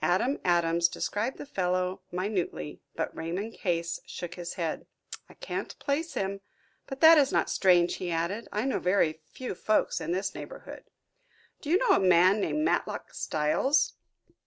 [0.00, 4.86] Adam Adams described the fellow minutely, but Raymond Case shook his head.
[5.28, 6.40] "I can't place him.
[6.86, 8.48] But that is not strange," he added.
[8.52, 10.84] "I know very few folks in this neighborhood."
[11.60, 13.96] "Do you know a man named Matlock Styles."